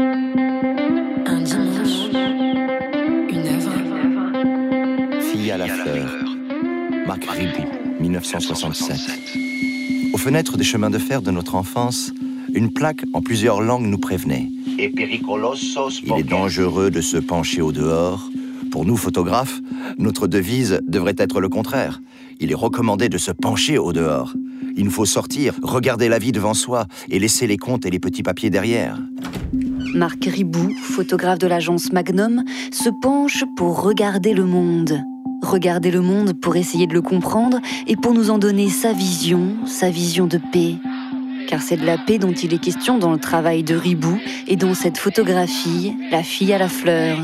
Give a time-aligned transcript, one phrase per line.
[0.00, 2.12] Un dimanche,
[3.30, 3.72] une œuvre.
[5.20, 6.08] Fille à la fleur.
[7.04, 7.64] Marc Ribou,
[7.98, 8.96] 1967.
[10.12, 12.12] Aux fenêtres des chemins de fer de notre enfance,
[12.54, 14.48] une plaque en plusieurs langues nous prévenait.
[14.78, 18.30] Il est dangereux de se pencher au dehors.
[18.70, 19.60] Pour nous, photographes,
[19.98, 22.00] notre devise devrait être le contraire.
[22.38, 24.32] Il est recommandé de se pencher au dehors.
[24.76, 27.98] Il nous faut sortir, regarder la vie devant soi et laisser les comptes et les
[27.98, 28.96] petits papiers derrière.
[29.98, 35.02] Marc Ribou, photographe de l'agence Magnum, se penche pour regarder le monde.
[35.42, 37.58] Regarder le monde pour essayer de le comprendre
[37.88, 40.76] et pour nous en donner sa vision, sa vision de paix.
[41.48, 44.54] Car c'est de la paix dont il est question dans le travail de Ribou et
[44.54, 47.18] dans cette photographie, La fille à la fleur.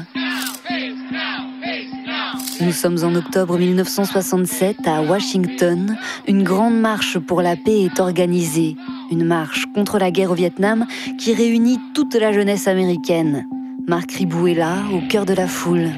[2.60, 5.96] Nous sommes en octobre 1967 à Washington.
[6.26, 8.76] Une grande marche pour la paix est organisée.
[9.14, 10.86] Une marche contre la guerre au Vietnam
[11.20, 13.46] qui réunit toute la jeunesse américaine.
[13.86, 15.88] Marc Ribou est là, au cœur de la foule.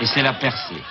[0.00, 0.82] Et c'est la percée.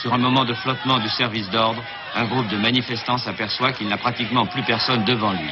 [0.00, 1.82] Sur un moment de flottement du service d'ordre,
[2.14, 5.50] un groupe de manifestants s'aperçoit qu'il n'a pratiquement plus personne devant lui.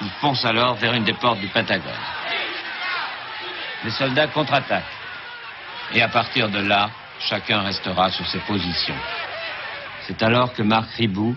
[0.00, 1.90] Il fonce alors vers une des portes du Pentagone.
[3.82, 4.84] Les soldats contre-attaquent.
[5.94, 9.00] Et à partir de là, chacun restera sur ses positions.
[10.06, 11.34] C'est alors que Marc Ribou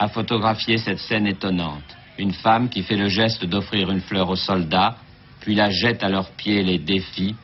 [0.00, 1.97] a photographié cette scène étonnante.
[2.18, 4.96] Une femme qui fait le geste d'offrir une fleur aux soldats,
[5.40, 7.36] puis la jette à leurs pieds les défis.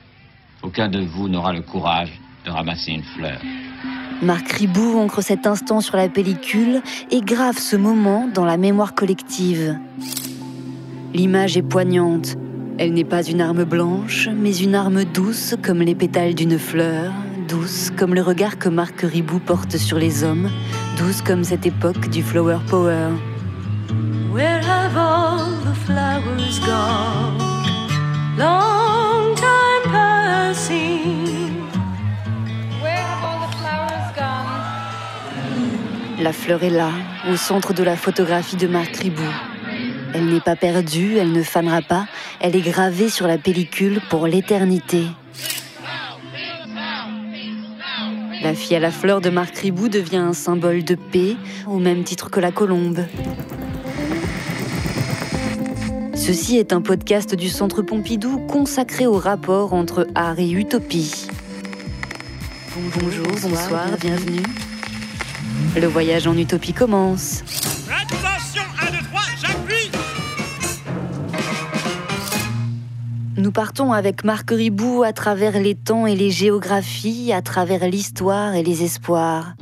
[0.63, 2.11] Aucun de vous n'aura le courage
[2.45, 3.41] de ramasser une fleur.
[4.21, 8.95] Marc Ribou ancre cet instant sur la pellicule et grave ce moment dans la mémoire
[8.95, 9.79] collective.
[11.13, 12.37] L'image est poignante.
[12.77, 17.13] Elle n'est pas une arme blanche, mais une arme douce comme les pétales d'une fleur,
[17.47, 20.51] douce comme le regard que Marc Ribou porte sur les hommes,
[20.99, 23.11] douce comme cette époque du flower power.
[25.87, 27.39] Flowers gone?
[28.39, 31.69] Long time passing.
[32.81, 34.53] Where have all the flowers gone?
[36.23, 36.91] La fleur est là,
[37.31, 39.23] au centre de la photographie de Marc Ribou.
[40.15, 42.07] Elle n'est pas perdue, elle ne fanera pas,
[42.41, 45.05] elle est gravée sur la pellicule pour l'éternité.
[48.43, 51.37] La fille à la fleur de Marc Ribou devient un symbole de paix,
[51.67, 53.05] au même titre que la colombe.
[56.27, 61.29] Ceci est un podcast du Centre Pompidou consacré au rapport entre art et utopie.
[62.99, 64.43] Bonjour, bonsoir, bienvenue.
[65.77, 67.43] Le voyage en utopie commence.
[67.91, 69.91] Attention, 1, 2, 3, j'appuie
[73.37, 78.55] Nous partons avec Marc Ribou à travers les temps et les géographies, à travers l'histoire
[78.55, 79.57] et les espoirs.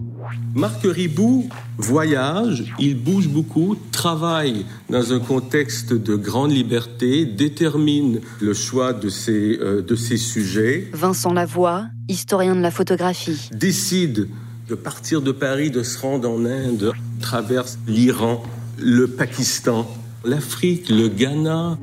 [0.55, 1.49] Marc Ribou
[1.79, 9.09] voyage, il bouge beaucoup, travaille dans un contexte de grande liberté, détermine le choix de
[9.09, 13.49] ses, euh, de ses sujets, Vincent Lavoie, historien de la photographie.
[13.55, 14.29] décide
[14.69, 18.43] de partir de Paris, de se rendre en Inde, traverse l'Iran,
[18.79, 19.91] le Pakistan,
[20.25, 21.79] l'Afrique, le Ghana.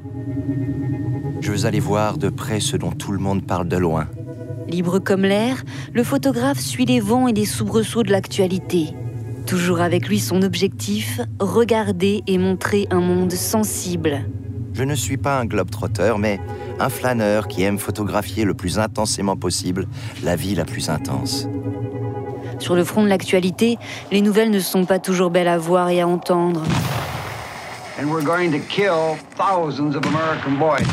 [1.41, 4.07] Je veux aller voir de près ce dont tout le monde parle de loin.
[4.69, 5.63] Libre comme l'air,
[5.93, 8.93] le photographe suit les vents et les soubresauts de l'actualité.
[9.47, 14.25] Toujours avec lui son objectif, regarder et montrer un monde sensible.
[14.73, 16.39] Je ne suis pas un globe-trotteur, mais
[16.79, 19.87] un flâneur qui aime photographier le plus intensément possible
[20.23, 21.47] la vie la plus intense.
[22.59, 23.77] Sur le front de l'actualité,
[24.11, 26.63] les nouvelles ne sont pas toujours belles à voir et à entendre.
[27.99, 30.87] and we're going to kill thousands of American boys.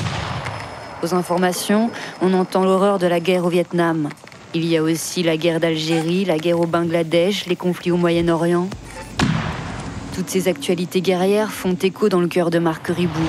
[1.06, 1.90] Aux informations,
[2.20, 4.08] on entend l'horreur de la guerre au Vietnam.
[4.54, 8.68] Il y a aussi la guerre d'Algérie, la guerre au Bangladesh, les conflits au Moyen-Orient.
[10.16, 13.20] Toutes ces actualités guerrières font écho dans le cœur de Marc Ribou.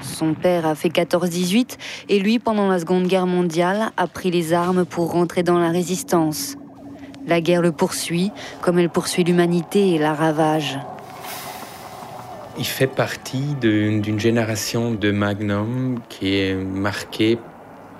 [0.00, 1.76] Son père a fait 14-18
[2.08, 5.70] et lui, pendant la Seconde Guerre mondiale, a pris les armes pour rentrer dans la
[5.70, 6.54] résistance.
[7.26, 8.30] La guerre le poursuit,
[8.60, 10.78] comme elle poursuit l'humanité et la ravage.
[12.56, 17.36] Il fait partie d'une génération de Magnum qui est marquée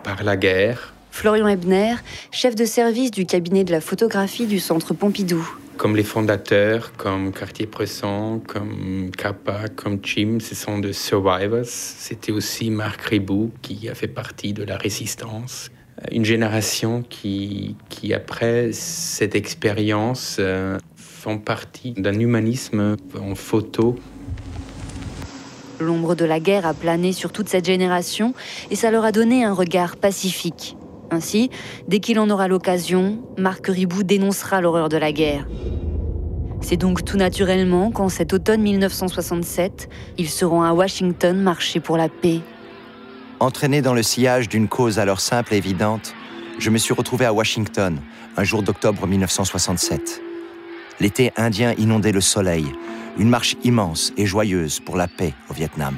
[0.04, 1.94] par la guerre, Florian Ebner,
[2.30, 5.48] chef de service du cabinet de la photographie du Centre Pompidou.
[5.76, 11.64] comme les fondateurs, comme Cartier-Bresson, comme Kappa, comme Chim, ce sont des survivors.
[11.64, 15.70] C'était aussi Marc Ribou qui a fait partie de la résistance.
[16.12, 20.78] Une génération qui, qui après cette expérience, euh,
[21.24, 23.96] font partie d'un humanisme en photo
[25.80, 28.34] L'ombre de la guerre a plané sur toute cette génération
[28.70, 30.76] et ça leur a donné un regard pacifique.
[31.10, 31.50] Ainsi,
[31.88, 35.46] dès qu'il en aura l'occasion, Marc Ribou dénoncera l'horreur de la guerre.
[36.60, 42.08] C'est donc tout naturellement qu'en cet automne 1967, ils seront à Washington marcher pour la
[42.08, 42.40] paix.
[43.38, 46.14] Entraîné dans le sillage d'une cause alors simple et évidente,
[46.58, 47.98] je me suis retrouvé à Washington,
[48.36, 50.22] un jour d'octobre 1967.
[51.00, 52.72] L'été indien inondait le soleil,
[53.18, 55.96] une marche immense et joyeuse pour la paix au Vietnam.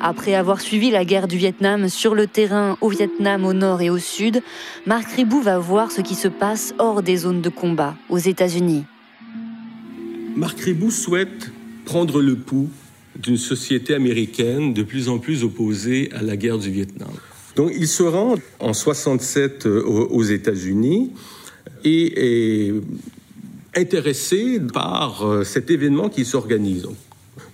[0.00, 3.90] Après avoir suivi la guerre du Vietnam sur le terrain au Vietnam au nord et
[3.90, 4.42] au sud,
[4.86, 8.84] Marc Ribou va voir ce qui se passe hors des zones de combat, aux États-Unis.
[10.36, 11.52] Marc Ribou souhaite
[11.84, 12.70] prendre le pouls
[13.16, 17.10] d'une société américaine de plus en plus opposée à la guerre du Vietnam.
[17.56, 21.12] Donc il se rend en 67 euh, aux États-Unis
[21.84, 22.74] et est
[23.74, 26.86] intéressé par euh, cet événement qui s'organise.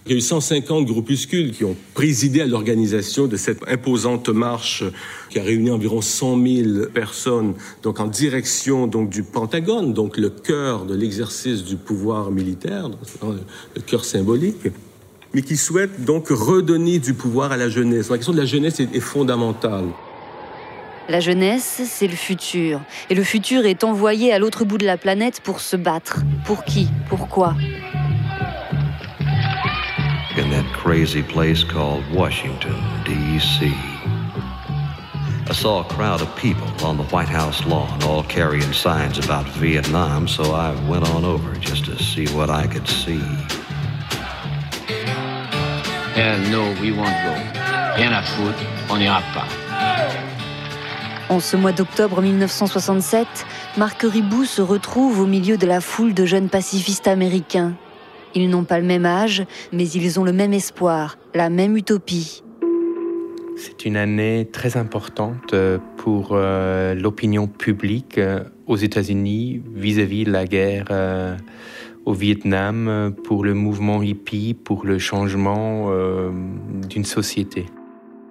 [0.06, 4.84] Il y a eu 150 groupuscules qui ont présidé à l'organisation de cette imposante marche
[5.30, 10.30] qui a réuni environ 100 000 personnes, donc en direction donc du Pentagone, donc le
[10.30, 12.88] cœur de l'exercice du pouvoir militaire,
[13.74, 14.68] le cœur symbolique,
[15.34, 18.08] mais qui souhaitent donc redonner du pouvoir à la jeunesse.
[18.08, 19.86] La question de la jeunesse est fondamentale.
[21.08, 22.80] La jeunesse, c'est le futur.
[23.10, 26.20] Et le futur est envoyé à l'autre bout de la planète pour se battre.
[26.44, 26.88] Pour qui?
[27.08, 27.54] Pourquoi
[30.38, 33.72] in that crazy place called Washington, D.C.
[35.48, 39.46] I saw a crowd of people on the White House lawn, all carrying signs about
[39.46, 43.22] Vietnam, so I went on over just to see what I could see.
[46.14, 47.32] Hell no, we won't go.
[47.96, 50.25] Rien à foutre, on n'ira pas.
[51.28, 53.26] En ce mois d'octobre 1967,
[53.76, 57.74] Marc Ribou se retrouve au milieu de la foule de jeunes pacifistes américains.
[58.36, 62.44] Ils n'ont pas le même âge, mais ils ont le même espoir, la même utopie.
[63.56, 70.30] C'est une année très importante euh, pour euh, l'opinion publique euh, aux États-Unis vis-à-vis de
[70.30, 70.86] la guerre
[72.04, 75.90] au Vietnam, pour le mouvement hippie, pour le changement
[76.88, 77.66] d'une société.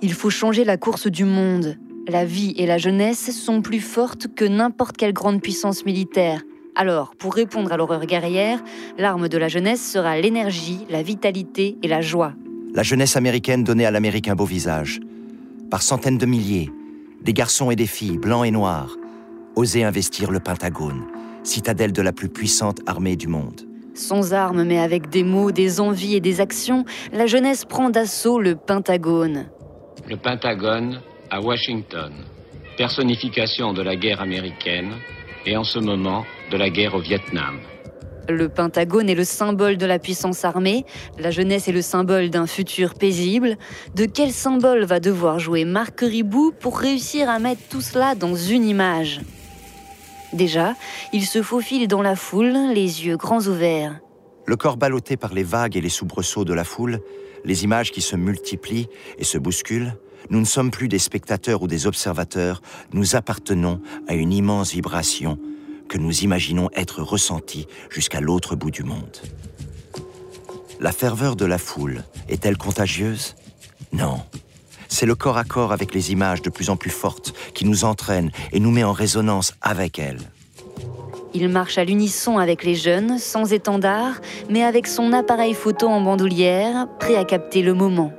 [0.01, 1.77] Il faut changer la course du monde.
[2.07, 6.43] La vie et la jeunesse sont plus fortes que n'importe quelle grande puissance militaire.
[6.75, 8.63] Alors, pour répondre à l'horreur guerrière,
[8.99, 12.33] l'arme de la jeunesse sera l'énergie, la vitalité et la joie.
[12.75, 14.99] La jeunesse américaine donnait à l'Amérique un beau visage.
[15.71, 16.69] Par centaines de milliers,
[17.23, 18.97] des garçons et des filles, blancs et noirs,
[19.55, 21.05] osaient investir le Pentagone,
[21.41, 23.61] citadelle de la plus puissante armée du monde.
[23.95, 28.39] Sans armes, mais avec des mots, des envies et des actions, la jeunesse prend d'assaut
[28.39, 29.47] le Pentagone.
[30.07, 30.99] Le Pentagone
[31.29, 32.13] à Washington,
[32.77, 34.93] personnification de la guerre américaine
[35.45, 37.59] et en ce moment de la guerre au Vietnam.
[38.27, 40.83] Le Pentagone est le symbole de la puissance armée,
[41.19, 43.55] la jeunesse est le symbole d'un futur paisible.
[43.93, 48.35] De quel symbole va devoir jouer Marc Ribou pour réussir à mettre tout cela dans
[48.35, 49.21] une image?
[50.33, 50.73] Déjà,
[51.13, 53.99] il se faufile dans la foule, les yeux grands ouverts.
[54.47, 57.01] Le corps ballotté par les vagues et les soubresauts de la foule,
[57.45, 58.87] les images qui se multiplient
[59.19, 59.93] et se bousculent,
[60.29, 62.61] nous ne sommes plus des spectateurs ou des observateurs,
[62.93, 65.37] nous appartenons à une immense vibration
[65.87, 69.17] que nous imaginons être ressentie jusqu'à l'autre bout du monde.
[70.79, 73.35] La ferveur de la foule est-elle contagieuse?
[73.93, 74.21] Non.
[74.87, 77.85] C'est le corps à corps avec les images de plus en plus fortes qui nous
[77.85, 80.31] entraîne et nous met en résonance avec elles.
[81.33, 85.99] Il marche à l'unisson avec les jeunes, sans étendard, mais avec son appareil photo en
[85.99, 88.13] bandoulière, prêt à capter le moment.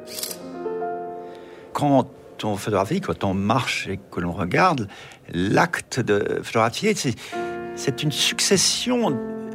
[1.77, 2.09] Quand
[2.43, 4.89] on photographie, quand on marche et que l'on regarde,
[5.31, 6.95] l'acte de photographier,
[7.75, 9.11] c'est une succession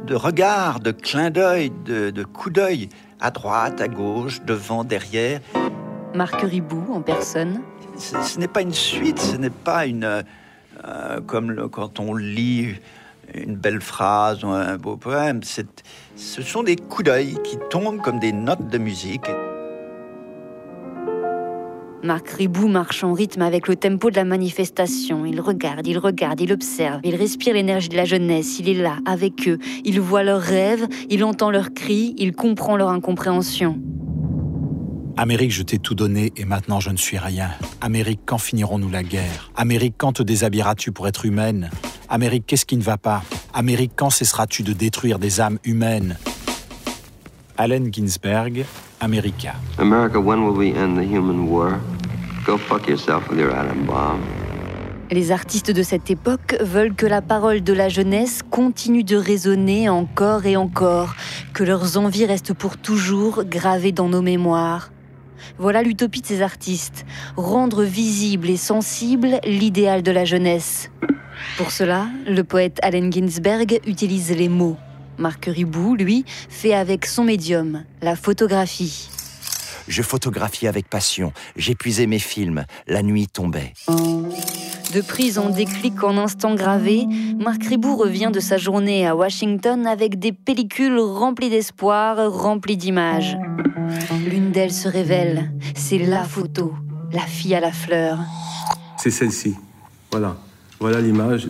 [0.06, 5.40] de regards, de clins d'œil, de, coups d'œil, à droite, à gauche, devant, derrière.
[6.14, 7.60] Marc Ribou en personne.
[7.96, 10.04] Ce, n'est pas une suite, ce n'est pas une.
[10.84, 12.76] Euh, comme quand on lit
[13.34, 15.40] une belle phrase ou un beau poème.
[15.42, 19.26] Ce sont des coups d'œil qui tombent comme des notes de musique.
[22.04, 25.24] Marc Ribou marche en rythme avec le tempo de la manifestation.
[25.24, 28.96] Il regarde, il regarde, il observe, il respire l'énergie de la jeunesse, il est là,
[29.06, 33.78] avec eux, il voit leurs rêves, il entend leurs cris, il comprend leur incompréhension.
[35.16, 37.50] Amérique, je t'ai tout donné et maintenant je ne suis rien.
[37.80, 39.52] Amérique, quand finirons-nous la guerre?
[39.54, 41.70] Amérique, quand te déshabilleras-tu pour être humaine?
[42.08, 43.22] Amérique, qu'est-ce qui ne va pas?
[43.54, 46.16] Amérique, quand cesseras-tu de détruire des âmes humaines?
[47.62, 48.64] Allen Ginsberg,
[48.98, 49.54] America.
[49.78, 51.78] America, when will we end the human war?
[52.44, 54.18] Go fuck yourself with your atom bomb.
[55.12, 59.88] Les artistes de cette époque veulent que la parole de la jeunesse continue de résonner
[59.88, 61.14] encore et encore,
[61.54, 64.90] que leurs envies restent pour toujours gravées dans nos mémoires.
[65.56, 70.90] Voilà l'utopie de ces artistes, rendre visible et sensible l'idéal de la jeunesse.
[71.56, 74.78] Pour cela, le poète Allen Ginsberg utilise les mots.
[75.18, 79.08] Marc Ribou, lui, fait avec son médium, la photographie.
[79.88, 81.32] Je photographiais avec passion.
[81.56, 82.64] J'épuisais mes films.
[82.86, 83.72] La nuit tombait.
[83.88, 87.06] De prise en déclic en instant gravé,
[87.38, 93.36] Marc Ribou revient de sa journée à Washington avec des pellicules remplies d'espoir, remplies d'images.
[94.28, 95.52] L'une d'elles se révèle.
[95.74, 96.74] C'est la photo,
[97.10, 98.18] la fille à la fleur.
[98.98, 99.54] C'est celle-ci.
[100.10, 100.36] Voilà.
[100.78, 101.48] Voilà l'image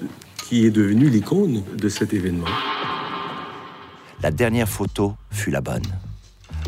[0.49, 2.47] qui est devenue l'icône de cet événement.
[4.23, 5.83] La dernière photo fut la bonne.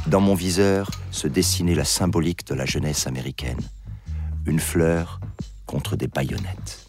[0.09, 3.61] Dans mon viseur se dessinait la symbolique de la jeunesse américaine.
[4.45, 5.21] Une fleur
[5.65, 6.89] contre des baïonnettes.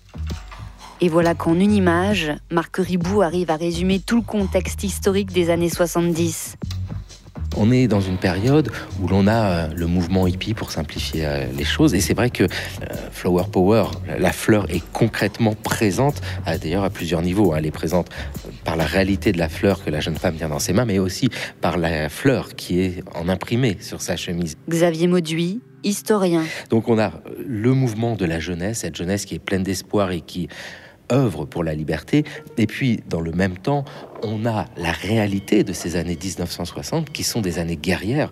[1.02, 5.52] Et voilà qu'en une image, Marc Ribou arrive à résumer tout le contexte historique des
[5.52, 6.58] années 70.
[7.58, 8.70] On est dans une période
[9.02, 11.94] où l'on a euh, le mouvement hippie pour simplifier euh, les choses.
[11.94, 12.48] Et c'est vrai que euh,
[13.12, 13.86] Flower Power,
[14.20, 17.56] la fleur est concrètement présente, d'ailleurs à plusieurs niveaux.
[17.56, 18.10] Elle est présente
[18.66, 21.00] par la réalité de la fleur que la jeune femme tient dans ses mains, mais
[21.00, 21.30] aussi
[21.62, 24.58] par la fleur qui est en imprimé sur sa chemise.
[24.68, 26.44] Xavier Mauduit, historien.
[26.70, 27.14] Donc on a
[27.48, 30.50] le mouvement de la jeunesse, cette jeunesse qui est pleine d'espoir et qui
[31.12, 32.24] œuvre pour la liberté.
[32.58, 33.86] Et puis, dans le même temps,
[34.24, 38.32] on a la réalité de ces années 1960 qui sont des années guerrières.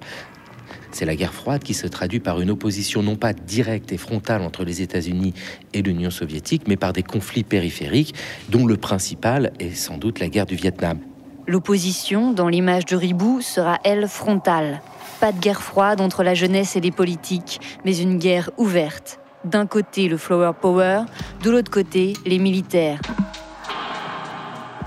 [0.93, 4.43] C'est la guerre froide qui se traduit par une opposition non pas directe et frontale
[4.43, 5.33] entre les États-Unis
[5.73, 8.13] et l'Union soviétique, mais par des conflits périphériques,
[8.49, 10.99] dont le principal est sans doute la guerre du Vietnam.
[11.47, 14.81] L'opposition, dans l'image de Ribou, sera elle frontale.
[15.19, 19.65] Pas de guerre froide entre la jeunesse et les politiques, mais une guerre ouverte, d'un
[19.65, 21.01] côté le Flower Power,
[21.43, 23.01] de l'autre côté les militaires.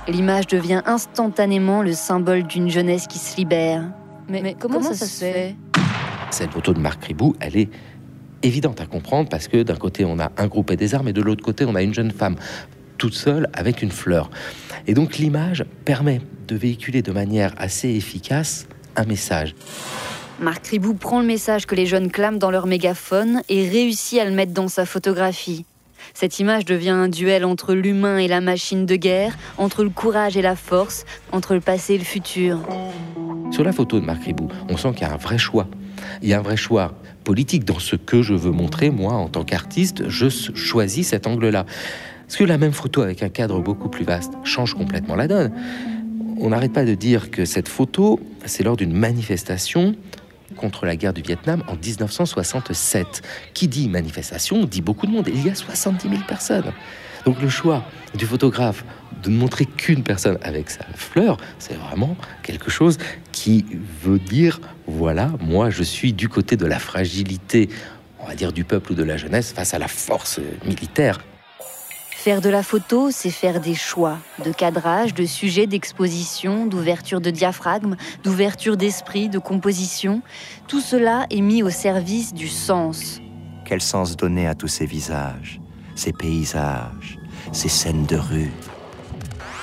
[0.06, 3.82] L'image devient instantanément le symbole d'une jeunesse qui se libère.
[4.28, 5.56] Mais, comment, ça, se fait?
[6.30, 7.68] Cette photo de Marc Ribou, elle est
[8.42, 11.12] évidente à comprendre parce que d'un côté on a un groupe et des armes et
[11.12, 12.36] de l'autre côté on a une jeune femme
[12.98, 14.30] toute seule avec une fleur.
[14.86, 18.66] Et donc l'image permet de véhiculer de manière assez efficace
[18.96, 19.54] un message.
[20.40, 24.24] Marc Ribou prend le message que les jeunes clament dans leur mégaphone et réussit à
[24.24, 25.64] le mettre dans sa photographie.
[26.14, 30.36] Cette image devient un duel entre l'humain et la machine de guerre, entre le courage
[30.36, 32.58] et la force, entre le passé et le futur.
[33.50, 35.66] Sur la photo de Marc Ribou, on sent qu'il y a un vrai choix.
[36.22, 38.90] Il y a un vrai choix politique dans ce que je veux montrer.
[38.90, 41.66] Moi, en tant qu'artiste, je choisis cet angle-là.
[42.26, 45.52] Parce que la même photo avec un cadre beaucoup plus vaste change complètement la donne.
[46.38, 49.94] On n'arrête pas de dire que cette photo, c'est lors d'une manifestation
[50.56, 53.22] contre la guerre du Vietnam en 1967.
[53.54, 55.28] Qui dit manifestation dit beaucoup de monde.
[55.28, 56.72] Il y a 70 000 personnes.
[57.24, 57.84] Donc le choix
[58.14, 58.84] du photographe
[59.22, 62.98] de ne montrer qu'une personne avec sa fleur, c'est vraiment quelque chose
[63.32, 63.64] qui
[64.02, 67.68] veut dire, voilà, moi je suis du côté de la fragilité,
[68.20, 71.20] on va dire du peuple ou de la jeunesse face à la force militaire.
[72.26, 77.30] Faire de la photo, c'est faire des choix de cadrage, de sujet, d'exposition, d'ouverture de
[77.30, 80.22] diaphragme, d'ouverture d'esprit, de composition.
[80.66, 83.20] Tout cela est mis au service du sens.
[83.64, 85.60] Quel sens donner à tous ces visages,
[85.94, 87.18] ces paysages,
[87.52, 88.50] ces scènes de rue,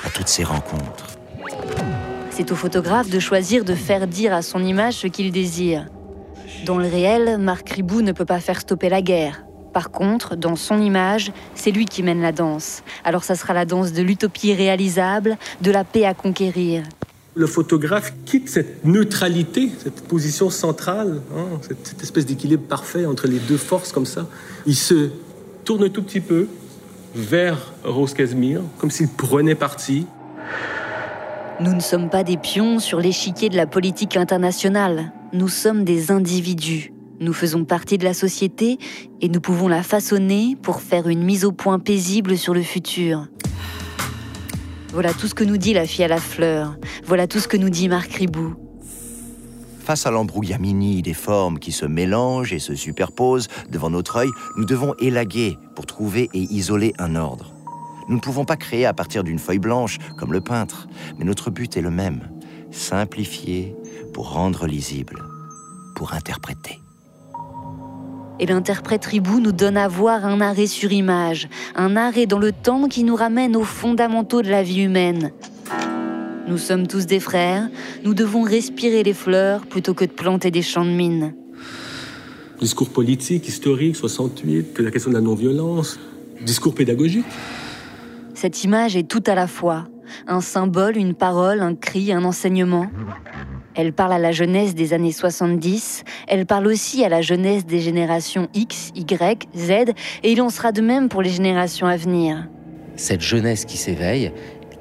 [0.06, 1.13] à toutes ces rencontres?
[2.36, 5.86] C'est au photographe de choisir de faire dire à son image ce qu'il désire.
[6.66, 9.46] Dans le réel, Marc Ribou ne peut pas faire stopper la guerre.
[9.72, 12.82] Par contre, dans son image, c'est lui qui mène la danse.
[13.04, 16.82] Alors ça sera la danse de l'utopie réalisable, de la paix à conquérir.
[17.36, 23.40] Le photographe quitte cette neutralité, cette position centrale, hein, cette, espèce d'équilibre parfait entre les
[23.40, 24.28] deux forces comme ça.
[24.66, 25.12] Il se
[25.66, 26.48] tourne un tout petit peu
[27.14, 30.08] vers Rose Casimir, comme s'il prenait parti.
[31.64, 35.14] Nous ne sommes pas des pions sur l'échiquier de la politique internationale.
[35.32, 36.92] Nous sommes des individus.
[37.22, 38.78] Nous faisons partie de la société
[39.22, 43.28] et nous pouvons la façonner pour faire une mise au point paisible sur le futur.
[44.92, 46.76] Voilà tout ce que nous dit la fille à la fleur.
[47.06, 48.56] Voilà tout ce que nous dit Marc Ribou.
[49.80, 54.66] Face à l'embrouillamini des formes qui se mélangent et se superposent devant notre œil, nous
[54.66, 57.53] devons élaguer pour trouver et isoler un ordre.
[58.14, 61.50] Nous ne pouvons pas créer à partir d'une feuille blanche comme le peintre, mais notre
[61.50, 62.30] but est le même
[62.70, 63.76] simplifier
[64.14, 65.24] pour rendre lisible,
[65.96, 66.80] pour interpréter.
[68.40, 72.52] Et l'interprète Ribou nous donne à voir un arrêt sur image, un arrêt dans le
[72.52, 75.32] temps qui nous ramène aux fondamentaux de la vie humaine.
[76.48, 77.68] Nous sommes tous des frères,
[78.04, 81.34] nous devons respirer les fleurs plutôt que de planter des champs de mine.
[82.62, 85.98] Discours politique, historique, 68, que la question de la non-violence,
[86.46, 87.26] discours pédagogique.
[88.44, 89.88] Cette image est tout à la fois,
[90.28, 92.88] un symbole, une parole, un cri, un enseignement.
[93.74, 97.80] Elle parle à la jeunesse des années 70, elle parle aussi à la jeunesse des
[97.80, 99.70] générations X, Y, Z,
[100.24, 102.50] et il en sera de même pour les générations à venir.
[102.98, 104.34] Cette jeunesse qui s'éveille,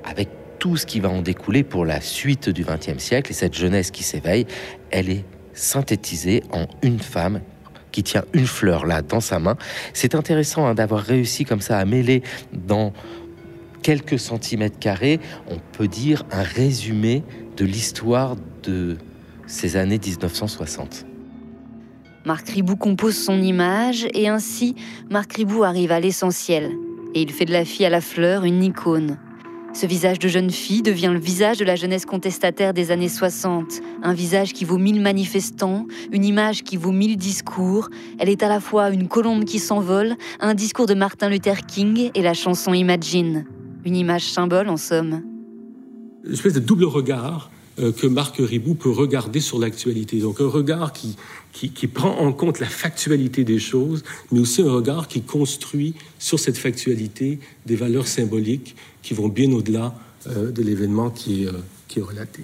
[0.03, 0.29] avec
[0.59, 3.93] tout ce qui va en découler pour la suite du XXe siècle, et cette jeunesse
[3.93, 4.45] qui s'éveille,
[4.91, 7.41] elle est synthétisé en une femme
[7.93, 9.57] qui tient une fleur là dans sa main.
[9.93, 12.93] C'est intéressant hein, d'avoir réussi comme ça à mêler dans
[13.83, 17.23] quelques centimètres carrés, on peut dire un résumé
[17.57, 18.97] de l'histoire de
[19.47, 21.07] ces années 1960.
[22.25, 24.77] Marc Ribou compose son image et ainsi
[25.11, 26.71] Marc Ribou arrive à l'essentiel.
[27.15, 29.19] Et il fait de la fille à la fleur une icône.
[29.75, 33.81] Ce visage de jeune fille devient le visage de la jeunesse contestataire des années 60.
[34.03, 37.89] Un visage qui vaut mille manifestants, une image qui vaut mille discours.
[38.19, 42.11] Elle est à la fois une colombe qui s'envole, un discours de Martin Luther King
[42.15, 43.47] et la chanson Imagine.
[43.85, 45.23] Une image symbole en somme.
[46.25, 50.21] Une espèce de double regard euh, que Marc Ribou peut regarder sur l'actualité.
[50.21, 51.17] Donc un regard qui,
[51.53, 56.39] qui, prend en compte la factualité des choses, mais aussi un regard qui construit sur
[56.39, 59.95] cette factualité des valeurs symboliques qui vont bien au-delà
[60.27, 61.53] euh, de l'événement qui, euh,
[61.89, 62.43] qui est relaté.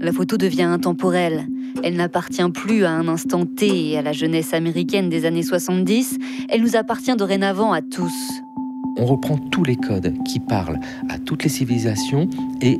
[0.00, 1.46] La photo devient intemporelle.
[1.82, 6.18] Elle n'appartient plus à un instant T et à la jeunesse américaine des années 70.
[6.50, 8.12] Elle nous appartient dorénavant à tous.
[9.02, 10.78] On reprend tous les codes qui parlent
[11.08, 12.28] à toutes les civilisations
[12.60, 12.78] et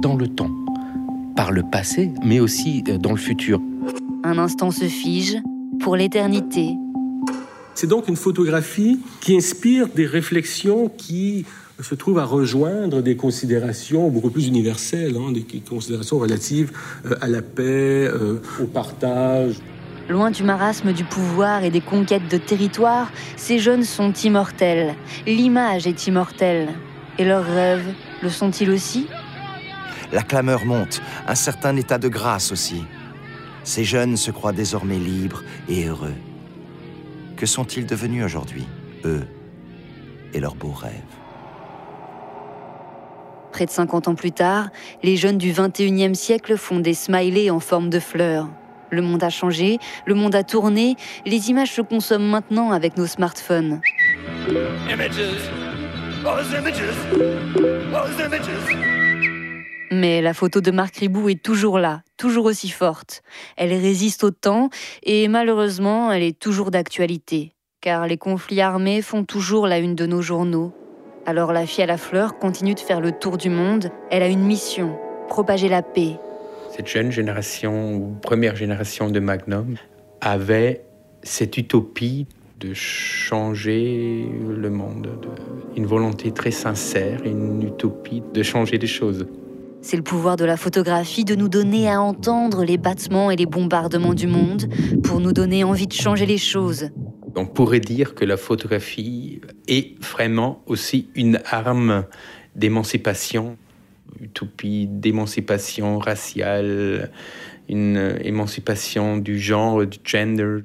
[0.00, 0.50] dans le temps
[1.36, 3.60] par le passé, mais aussi euh, dans le futur.
[4.24, 5.36] Un instant se fige
[5.78, 6.70] pour l'éternité.
[7.74, 11.44] C'est donc une photographie qui inspire des réflexions qui
[11.80, 16.72] se trouvent à rejoindre des considérations beaucoup plus universelles, hein, des considérations relatives
[17.04, 19.56] euh, à la paix, euh, au partage.
[20.12, 24.94] Loin du marasme du pouvoir et des conquêtes de territoire, ces jeunes sont immortels.
[25.26, 26.68] L'image est immortelle.
[27.18, 29.08] Et leurs rêves le sont-ils aussi?
[30.12, 32.84] La clameur monte, un certain état de grâce aussi.
[33.64, 36.16] Ces jeunes se croient désormais libres et heureux.
[37.38, 38.66] Que sont-ils devenus aujourd'hui,
[39.06, 39.26] eux
[40.34, 40.92] et leurs beaux rêves?
[43.50, 44.68] Près de 50 ans plus tard,
[45.02, 48.50] les jeunes du 21e siècle font des smileys en forme de fleurs.
[48.92, 53.06] Le monde a changé, le monde a tourné, les images se consomment maintenant avec nos
[53.06, 53.80] smartphones.
[59.90, 63.22] Mais la photo de Marc Ribou est toujours là, toujours aussi forte.
[63.56, 64.68] Elle résiste au temps
[65.02, 67.54] et malheureusement, elle est toujours d'actualité.
[67.80, 70.74] Car les conflits armés font toujours la une de nos journaux.
[71.24, 73.90] Alors la fille à la fleur continue de faire le tour du monde.
[74.10, 76.18] Elle a une mission, propager la paix.
[76.74, 79.76] Cette jeune génération, ou première génération de Magnum,
[80.22, 80.86] avait
[81.22, 82.26] cette utopie
[82.60, 85.10] de changer le monde,
[85.76, 89.26] une volonté très sincère, une utopie de changer des choses.
[89.82, 93.46] C'est le pouvoir de la photographie de nous donner à entendre les battements et les
[93.46, 94.64] bombardements du monde
[95.02, 96.88] pour nous donner envie de changer les choses.
[97.36, 102.06] On pourrait dire que la photographie est vraiment aussi une arme
[102.56, 103.58] d'émancipation,
[104.20, 107.10] utopie d'émancipation raciale,
[107.68, 110.58] une émancipation du genre, du gender.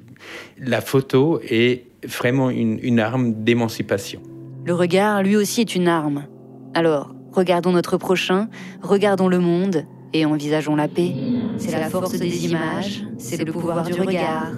[0.58, 4.20] La photo est vraiment une, une arme d'émancipation.
[4.64, 6.26] Le regard, lui aussi, est une arme.
[6.74, 8.48] Alors, Regardons notre prochain,
[8.82, 11.12] regardons le monde et envisageons la paix.
[11.56, 14.52] C'est la force des images, c'est le pouvoir du regard.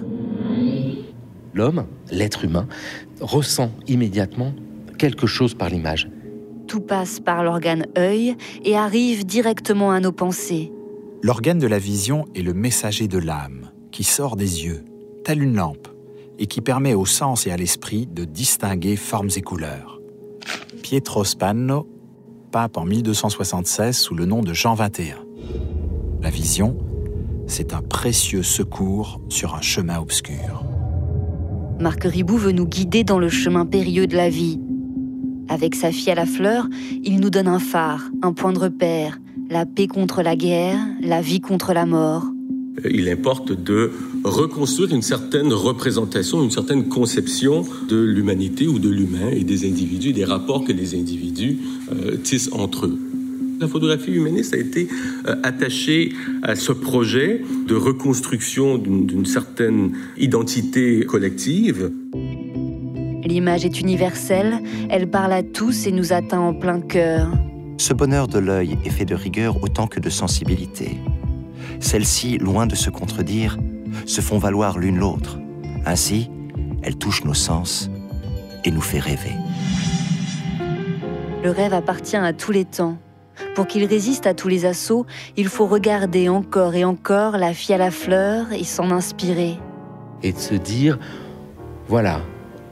[1.53, 2.67] L'homme, l'être humain,
[3.19, 4.53] ressent immédiatement
[4.97, 6.09] quelque chose par l'image.
[6.71, 10.71] Tout passe par l'organe œil et arrive directement à nos pensées.
[11.21, 14.85] L'organe de la vision est le messager de l'âme, qui sort des yeux,
[15.25, 15.89] telle une lampe,
[16.39, 19.99] et qui permet au sens et à l'esprit de distinguer formes et couleurs.
[20.81, 21.89] Pietro Spanno
[22.53, 25.15] pape en 1276 sous le nom de Jean XXI.
[26.21, 26.77] La vision,
[27.47, 30.63] c'est un précieux secours sur un chemin obscur.
[31.81, 34.57] Marc Ribou veut nous guider dans le chemin périlleux de la vie.
[35.51, 36.69] Avec sa fille à la fleur,
[37.03, 41.21] il nous donne un phare, un point de repère, la paix contre la guerre, la
[41.21, 42.23] vie contre la mort.
[42.89, 43.91] Il importe de
[44.23, 50.13] reconstruire une certaine représentation, une certaine conception de l'humanité ou de l'humain et des individus,
[50.13, 51.57] des rapports que les individus
[51.91, 52.97] euh, tissent entre eux.
[53.59, 54.87] La photographie humaniste a été
[55.27, 61.91] euh, attachée à ce projet de reconstruction d'une certaine identité collective.
[63.31, 67.31] L'image est universelle, elle parle à tous et nous atteint en plein cœur.
[67.77, 70.97] Ce bonheur de l'œil est fait de rigueur autant que de sensibilité.
[71.79, 73.57] Celles-ci, loin de se contredire,
[74.05, 75.39] se font valoir l'une l'autre.
[75.85, 76.29] Ainsi,
[76.83, 77.89] elle touche nos sens
[78.65, 79.37] et nous fait rêver.
[81.41, 82.97] Le rêve appartient à tous les temps.
[83.55, 85.05] Pour qu'il résiste à tous les assauts,
[85.37, 89.57] il faut regarder encore et encore la fille à la fleur et s'en inspirer.
[90.21, 90.99] Et de se dire,
[91.87, 92.19] voilà,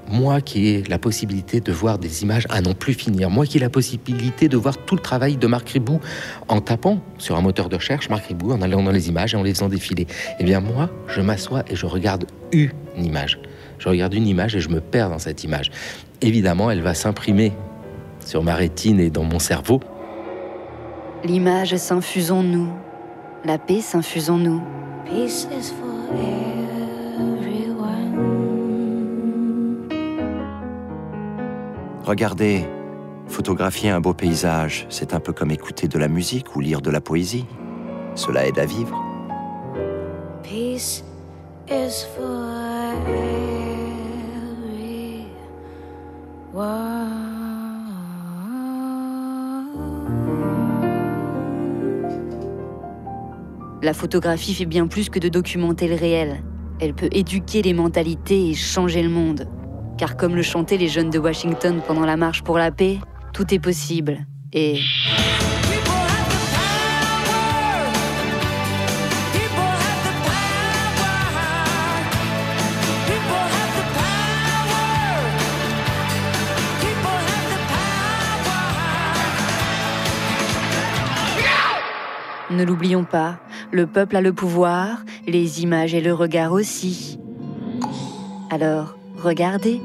[0.10, 3.58] moi qui ai la possibilité de voir des images à non plus finir, moi qui
[3.58, 6.00] ai la possibilité de voir tout le travail de Marc Ribou
[6.48, 9.38] en tapant sur un moteur de recherche Marc Ribou, en allant dans les images et
[9.38, 10.08] en les faisant défiler,
[10.40, 13.40] eh bien moi, je m'assois et je regarde une image.
[13.78, 15.72] Je regarde une image et je me perds dans cette image.
[16.22, 17.54] Évidemment, elle va s'imprimer
[18.26, 19.80] sur ma rétine et dans mon cerveau.
[21.24, 22.70] L'image s'infuse en nous.
[23.46, 24.62] La paix s'infuse en nous.
[25.06, 26.69] Peace is for
[32.04, 32.66] Regardez,
[33.28, 36.90] photographier un beau paysage, c'est un peu comme écouter de la musique ou lire de
[36.90, 37.46] la poésie.
[38.16, 38.98] Cela aide à vivre.
[40.44, 41.04] Peace
[41.70, 42.50] is for
[53.82, 56.44] La photographie fait bien plus que de documenter le réel.
[56.82, 59.48] Elle peut éduquer les mentalités et changer le monde.
[60.00, 63.00] Car comme le chantaient les jeunes de Washington pendant la marche pour la paix,
[63.34, 64.26] tout est possible.
[64.54, 64.80] Et...
[82.50, 83.40] Ne l'oublions pas,
[83.72, 87.20] le peuple a le pouvoir, les images et le regard aussi.
[88.50, 89.82] Alors, regardez.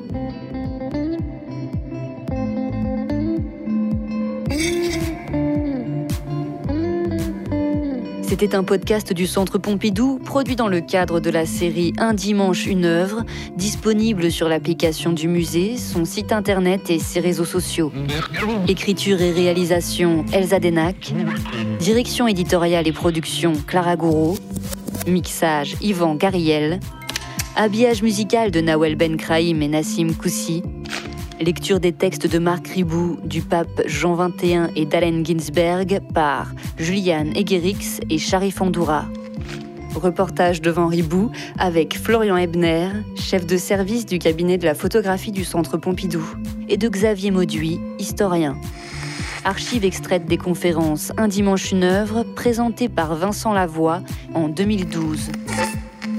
[8.23, 12.67] C'était un podcast du Centre Pompidou, produit dans le cadre de la série Un dimanche,
[12.67, 13.23] une œuvre,
[13.57, 17.93] disponible sur l'application du musée, son site internet et ses réseaux sociaux.
[18.67, 21.15] Écriture et réalisation Elsa Denac.
[21.79, 24.37] Direction éditoriale et production Clara Gouraud.
[25.07, 26.81] Mixage Yvan Gariel.
[27.57, 30.65] Habillage musical de Nawel Ben Kraïm et Nassim Koussi.
[31.41, 37.33] Lecture des textes de Marc Ribou, du pape Jean XXI et d'Allen Ginsberg par Juliane
[37.37, 39.05] Egerix et Sharif Andoura.
[39.95, 45.45] Reportage devant Ribou avec Florian Ebner, chef de service du cabinet de la photographie du
[45.45, 46.25] Centre Pompidou,
[46.69, 48.57] et de Xavier Mauduit, historien.
[49.45, 54.03] Archives extraites des conférences Un dimanche une œuvre, présentée par Vincent Lavoie
[54.35, 55.31] en 2012.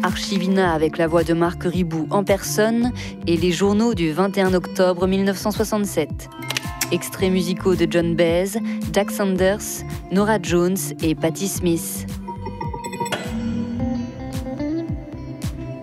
[0.06, 2.92] Archivina avec la voix de Marc Ribou en personne
[3.26, 6.30] et les journaux du 21 octobre 1967.
[6.92, 8.60] Extraits musicaux de John Baez,
[8.94, 12.06] Jack Sanders, Nora Jones et Patti Smith.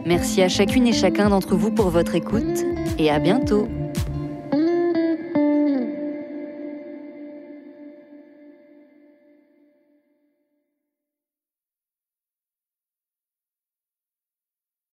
[0.07, 2.65] Merci à chacune et chacun d'entre vous pour votre écoute
[2.99, 3.67] et à bientôt.